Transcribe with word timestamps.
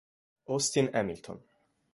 Austin 0.47 0.89
Hamilton 0.97 1.37